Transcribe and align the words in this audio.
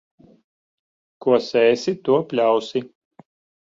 Ko 1.27 1.37
sēsi, 1.51 1.97
to 2.11 2.21
pļausi. 2.35 2.87